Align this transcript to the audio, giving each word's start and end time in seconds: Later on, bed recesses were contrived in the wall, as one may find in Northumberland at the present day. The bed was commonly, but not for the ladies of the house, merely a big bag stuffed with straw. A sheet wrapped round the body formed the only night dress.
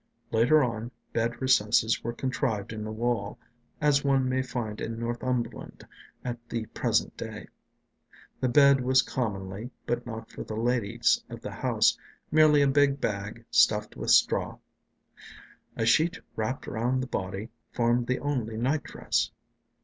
Later 0.31 0.63
on, 0.63 0.89
bed 1.13 1.39
recesses 1.39 2.03
were 2.03 2.11
contrived 2.11 2.73
in 2.73 2.83
the 2.83 2.91
wall, 2.91 3.37
as 3.79 4.03
one 4.03 4.27
may 4.27 4.41
find 4.41 4.81
in 4.81 4.99
Northumberland 4.99 5.85
at 6.25 6.39
the 6.49 6.65
present 6.73 7.15
day. 7.15 7.45
The 8.39 8.49
bed 8.49 8.81
was 8.83 9.03
commonly, 9.03 9.69
but 9.85 10.03
not 10.07 10.31
for 10.31 10.43
the 10.43 10.55
ladies 10.55 11.23
of 11.29 11.41
the 11.41 11.51
house, 11.51 11.99
merely 12.31 12.63
a 12.63 12.67
big 12.67 12.99
bag 12.99 13.45
stuffed 13.51 13.95
with 13.95 14.09
straw. 14.09 14.57
A 15.77 15.85
sheet 15.85 16.19
wrapped 16.35 16.65
round 16.65 17.03
the 17.03 17.07
body 17.07 17.49
formed 17.71 18.07
the 18.07 18.21
only 18.21 18.57
night 18.57 18.81
dress. 18.81 19.29